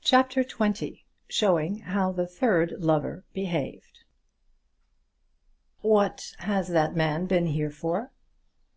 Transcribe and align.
CHAPTER 0.00 0.42
XX 0.42 1.04
Showing 1.28 1.78
How 1.92 2.10
the 2.10 2.26
Third 2.26 2.72
Lover 2.80 3.22
Behaved 3.32 4.00
"What 5.80 6.34
has 6.40 6.66
that 6.70 6.96
man 6.96 7.26
been 7.26 7.46
here 7.46 7.70
for?" 7.70 8.10